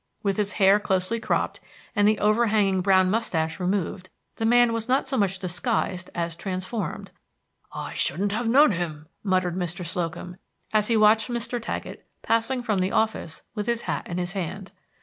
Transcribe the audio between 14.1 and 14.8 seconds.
his hand.